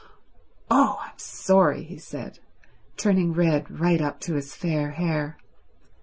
"Oh, 0.71 0.97
I'm 1.05 1.19
sorry," 1.19 1.83
he 1.83 1.99
said, 1.99 2.39
turning 2.97 3.33
red 3.35 3.69
right 3.69 4.01
up 4.01 4.19
to 4.21 4.33
his 4.33 4.55
fair 4.55 4.89
hair. 4.89 5.37